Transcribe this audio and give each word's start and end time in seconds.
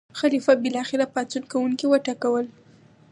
خلیفه 0.19 0.53
بالاخره 0.63 1.05
پاڅون 1.13 1.43
کوونکي 1.51 1.85
وټکول. 1.89 2.45